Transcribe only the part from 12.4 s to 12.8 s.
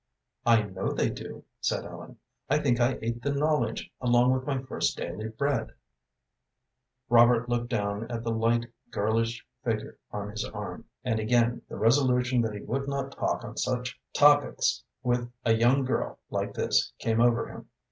that he